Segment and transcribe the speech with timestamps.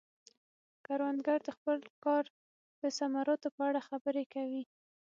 [0.85, 2.23] کروندګر د خپل کار
[2.81, 4.63] د ثمراتو په اړه خبرې کوي